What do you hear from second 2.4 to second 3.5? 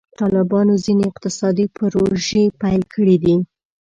پیل کړي دي.